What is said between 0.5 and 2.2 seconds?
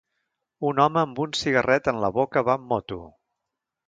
Un home amb un cigarret en la